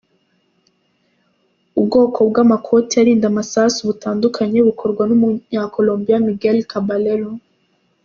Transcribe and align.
Ubwoko 1.79 2.19
bw’amakoti 2.29 2.93
arinda 3.01 3.25
amasasu 3.31 3.79
butandukanye 3.89 4.57
bukorwa 4.67 5.03
n’umunyacolombiya 5.09 6.25
Miguel 6.27 6.57
Caballero 6.73 7.27